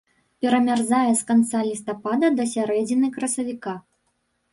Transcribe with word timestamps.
Перамярзае 0.43 1.09
з 1.19 1.27
канца 1.29 1.57
лістапада 1.67 2.31
да 2.39 2.47
сярэдзіны 2.53 3.11
красавіка. 3.19 3.75